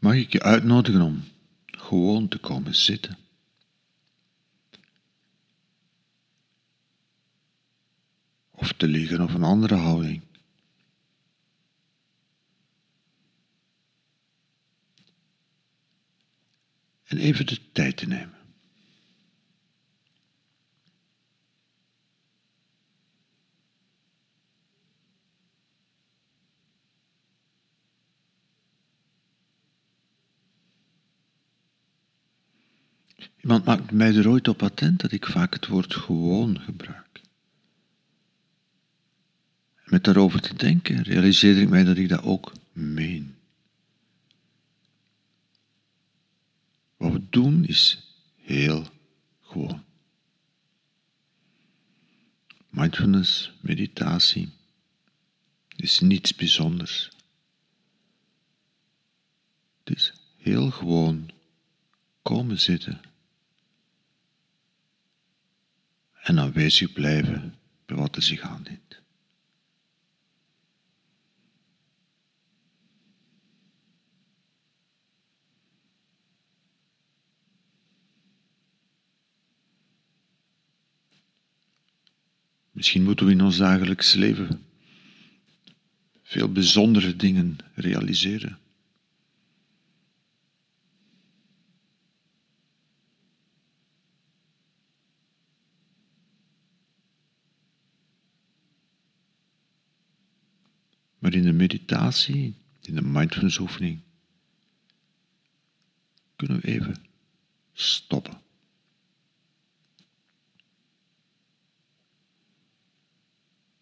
[0.00, 1.24] mag ik je uitnodigen om
[1.66, 3.18] gewoon te komen zitten.
[8.50, 10.22] Of te liggen of een andere houding.
[17.04, 18.45] En even de tijd te nemen.
[33.42, 37.06] Iemand maakt mij er ooit op attent dat ik vaak het woord gewoon gebruik.
[39.84, 43.34] met daarover te denken realiseerde ik mij dat ik dat ook meen.
[46.96, 48.02] Wat we doen is
[48.36, 48.86] heel
[49.40, 49.84] gewoon.
[52.70, 54.48] Mindfulness, meditatie,
[55.76, 57.10] is niets bijzonders.
[59.84, 61.30] Het is heel gewoon
[62.22, 63.00] komen zitten
[66.26, 69.02] en aanwezig blijven bij wat er zich aandient.
[82.70, 84.64] Misschien moeten we in ons dagelijks leven
[86.22, 88.58] veel bijzondere dingen realiseren.
[101.26, 104.00] Maar in de meditatie, in de mindfulness oefening,
[106.36, 106.96] kunnen we even
[107.72, 108.40] stoppen.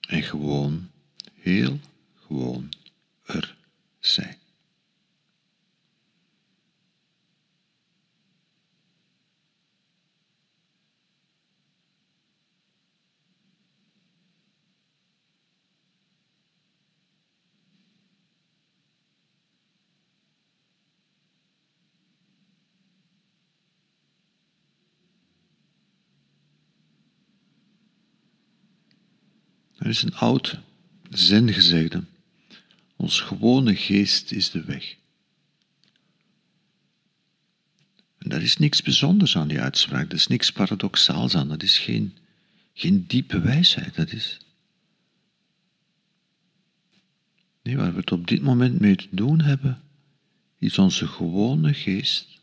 [0.00, 0.90] En gewoon,
[1.34, 1.80] heel
[2.14, 2.68] gewoon
[3.24, 3.56] er
[29.90, 30.58] is een oud
[31.10, 32.04] zengezegde.
[32.96, 34.96] Ons gewone geest is de weg.
[38.18, 41.78] En daar is niks bijzonders aan die uitspraak, er is niks paradoxaals aan, dat is
[41.78, 42.16] geen,
[42.74, 44.38] geen diepe wijsheid, dat is...
[47.62, 49.82] Nee, waar we het op dit moment mee te doen hebben,
[50.58, 52.38] is onze gewone geest.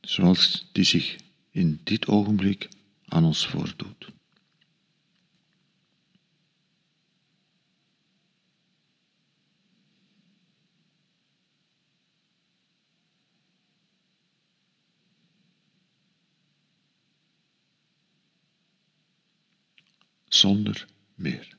[0.00, 1.16] Zoals die zich
[1.56, 2.68] in dit ogenblik
[3.04, 4.06] aan ons voordoet.
[20.28, 21.56] Zonder meer.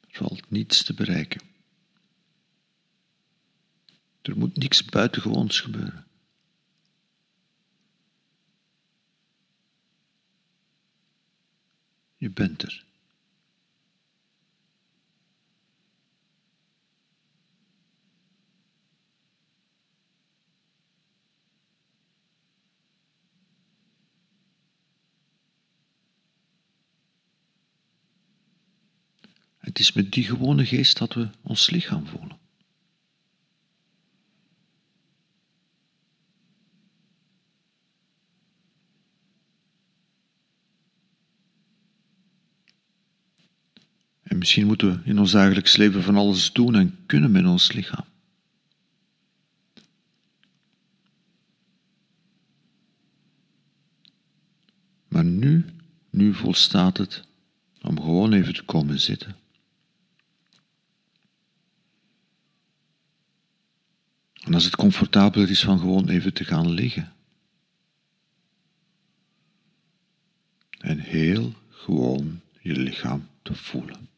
[0.00, 1.51] Er valt niets te bereiken.
[4.22, 6.06] Er moet niks buitengewoons gebeuren.
[12.16, 12.84] Je bent er.
[29.58, 32.41] Het is met die gewone geest dat we ons lichaam voelen.
[44.42, 48.04] Misschien moeten we in ons dagelijks leven van alles doen en kunnen met ons lichaam.
[55.08, 55.64] Maar nu,
[56.10, 57.24] nu volstaat het
[57.82, 59.36] om gewoon even te komen zitten.
[64.32, 67.12] En als het comfortabeler is van gewoon even te gaan liggen.
[70.78, 74.10] En heel gewoon je lichaam te voelen.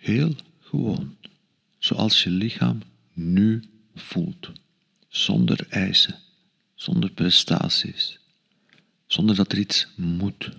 [0.00, 1.16] Heel gewoon,
[1.78, 2.82] zoals je lichaam
[3.12, 3.64] nu
[3.94, 4.52] voelt,
[5.08, 6.18] zonder eisen,
[6.74, 8.18] zonder prestaties,
[9.06, 10.50] zonder dat er iets moet.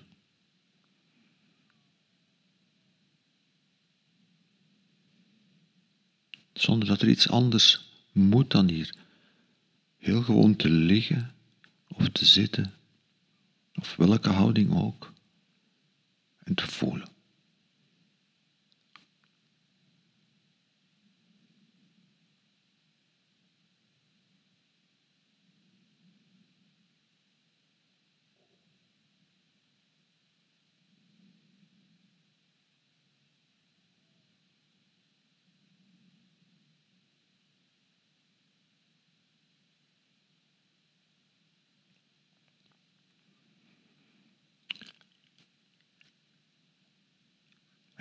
[6.54, 8.96] Zonder dat er iets anders moet dan hier.
[9.98, 11.34] Heel gewoon te liggen
[11.88, 12.74] of te zitten,
[13.74, 15.14] of welke houding ook,
[16.44, 17.20] en te voelen.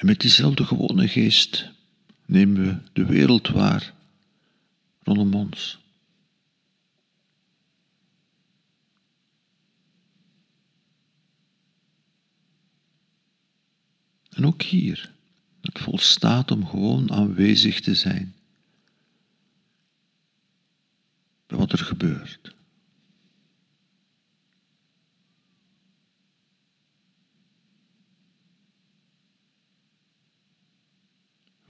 [0.01, 1.71] En met diezelfde gewone geest
[2.27, 3.95] nemen we de wereld waar
[5.03, 5.79] rondom ons.
[14.29, 15.13] En ook hier,
[15.61, 18.35] het volstaat om gewoon aanwezig te zijn
[21.47, 22.55] bij wat er gebeurt.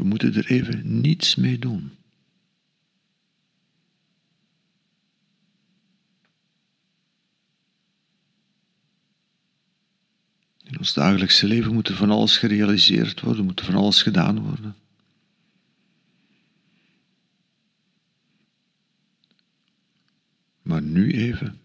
[0.01, 1.93] We moeten er even niets mee doen.
[10.65, 14.41] In ons dagelijkse leven moet er van alles gerealiseerd worden, moet er van alles gedaan
[14.43, 14.77] worden.
[20.63, 21.61] Maar nu even,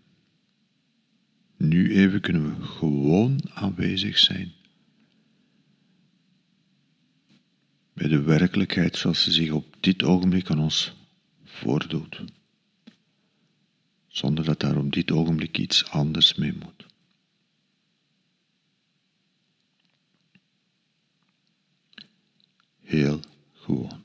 [1.57, 4.53] nu even kunnen we gewoon aanwezig zijn.
[7.95, 10.93] Bij de werkelijkheid zoals ze zich op dit ogenblik aan ons
[11.43, 12.23] voordoet,
[14.07, 16.85] zonder dat daar op dit ogenblik iets anders mee moet.
[22.81, 23.19] Heel
[23.53, 24.04] gewoon.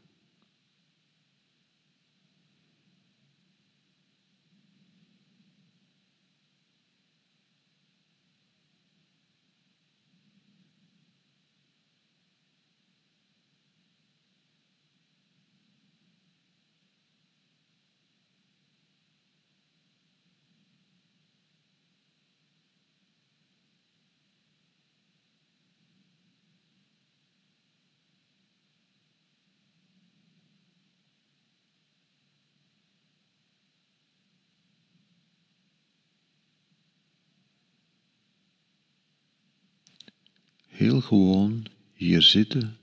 [40.81, 42.77] Heel gewoon hier zitten,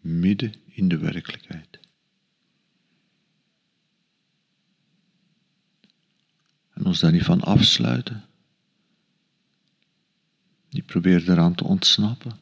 [0.00, 1.78] midden in de werkelijkheid.
[6.72, 8.24] En ons daar niet van afsluiten.
[10.70, 12.40] Niet proberen eraan te ontsnappen.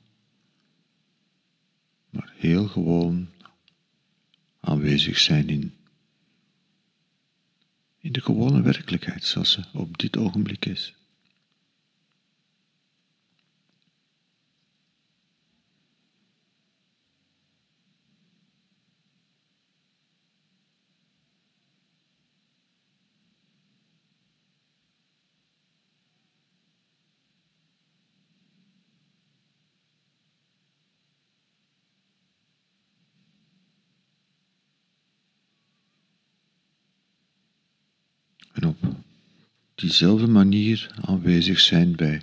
[2.10, 3.28] Maar heel gewoon
[4.60, 5.74] aanwezig zijn in,
[7.98, 10.94] in de gewone werkelijkheid zoals ze op dit ogenblik is.
[38.54, 38.78] En op
[39.74, 42.22] diezelfde manier aanwezig zijn bij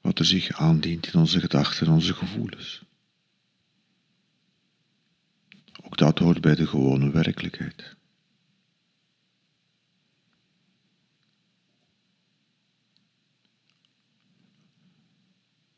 [0.00, 2.82] wat er zich aandient in onze gedachten en onze gevoelens.
[5.82, 7.96] Ook dat hoort bij de gewone werkelijkheid.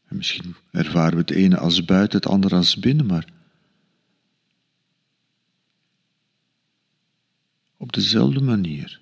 [0.06, 3.39] En misschien ervaren we het ene als buiten, het andere als binnen, maar
[7.90, 9.00] op dezelfde manier.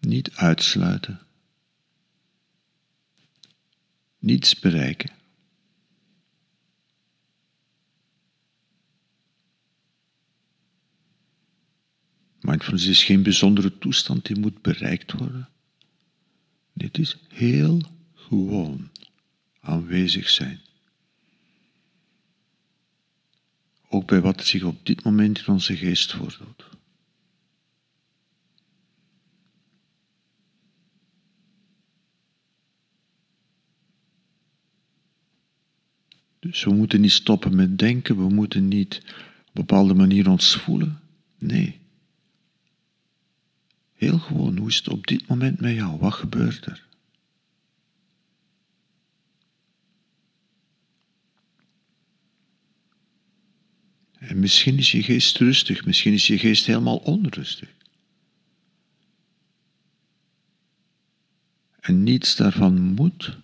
[0.00, 1.20] Niet uitsluiten.
[4.18, 5.10] Niets bereiken.
[12.40, 15.48] Mindfulness is geen bijzondere toestand die moet bereikt worden.
[16.72, 17.80] Dit is heel
[18.14, 18.90] gewoon
[19.60, 20.60] aanwezig zijn.
[23.94, 26.64] Ook bij wat zich op dit moment in onze geest voordoet.
[36.38, 40.56] Dus we moeten niet stoppen met denken, we moeten niet op een bepaalde manier ons
[40.56, 41.00] voelen.
[41.38, 41.78] Nee.
[43.92, 45.98] Heel gewoon, hoe is het op dit moment met jou?
[45.98, 46.86] Wat gebeurt er?
[54.28, 57.68] En misschien is je geest rustig, misschien is je geest helemaal onrustig.
[61.80, 63.38] En niets daarvan moet,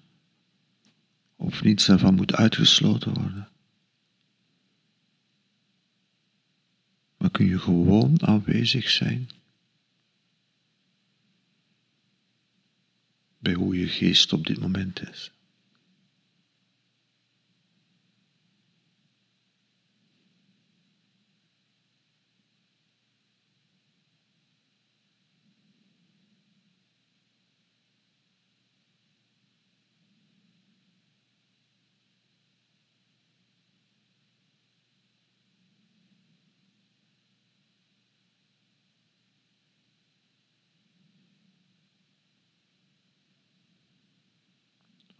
[1.37, 3.49] of niets daarvan moet uitgesloten worden.
[7.16, 9.28] Maar kun je gewoon aanwezig zijn
[13.38, 15.32] bij hoe je geest op dit moment is.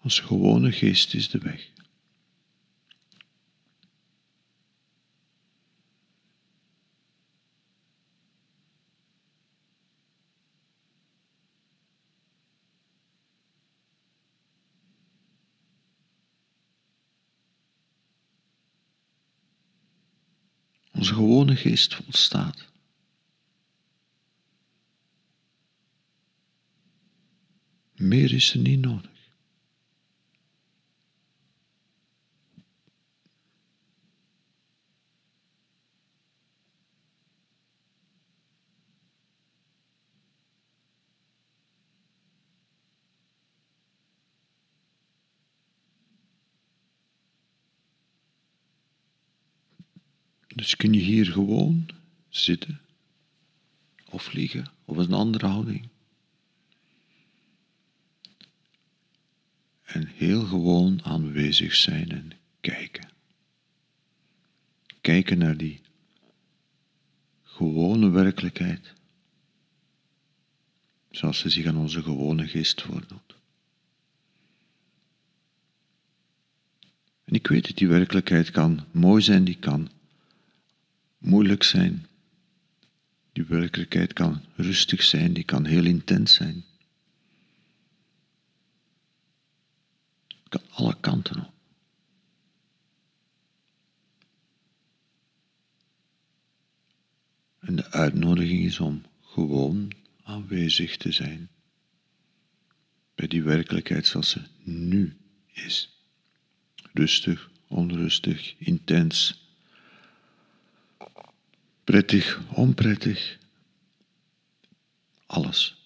[0.03, 1.71] Onze gewone geest is de weg.
[20.93, 22.69] Onze gewone geest volstaat.
[27.97, 29.20] Meer is er niet nodig.
[50.61, 51.89] Dus kun je hier gewoon
[52.29, 52.81] zitten
[54.11, 55.89] of liggen of een andere houding.
[59.85, 63.11] En heel gewoon aanwezig zijn en kijken.
[65.01, 65.81] Kijken naar die
[67.43, 68.93] gewone werkelijkheid,
[71.11, 73.37] zoals ze zich aan onze gewone geest voordoet.
[77.25, 79.91] En ik weet dat die werkelijkheid kan mooi zijn, die kan
[81.21, 82.07] moeilijk zijn.
[83.33, 86.65] Die werkelijkheid kan rustig zijn, die kan heel intens zijn.
[90.49, 91.53] Kan alle kanten op.
[97.61, 101.49] En de uitnodiging is om gewoon aanwezig te zijn
[103.21, 105.17] bij die werkelijkheid zoals ze nu
[105.53, 105.99] is.
[106.93, 109.49] Rustig, onrustig, intens,
[111.91, 113.39] prettig, onprettig,
[115.27, 115.77] alles.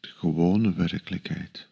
[0.00, 1.68] De gewone werkelijkheid.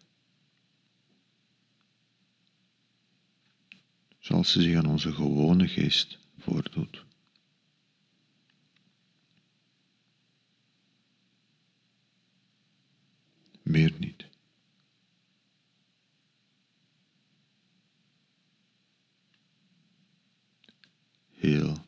[4.18, 7.04] Zoals ze zich aan onze gewone geest voordoet.
[13.62, 14.25] Meer niet.
[21.46, 21.85] Heel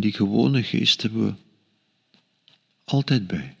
[0.00, 1.34] die gewone geest hebben we
[2.84, 3.56] altijd bij.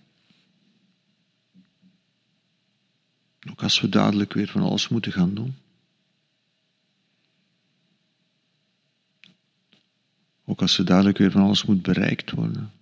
[3.50, 5.54] Ook als we dadelijk weer van alles moeten gaan doen.
[10.44, 12.72] Ook als er dadelijk weer van alles moet bereikt worden.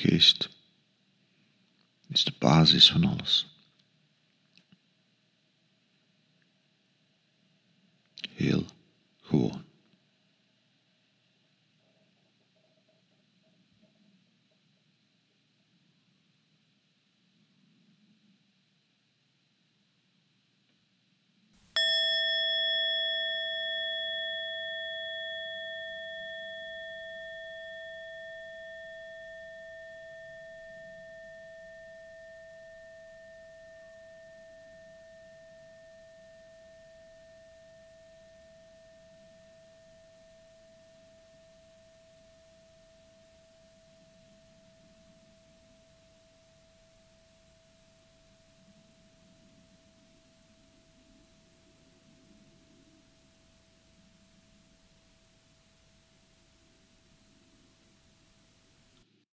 [0.00, 0.48] geest
[2.08, 3.46] is de basis van alles.
[8.30, 8.64] Heel
[9.20, 9.69] gewoon.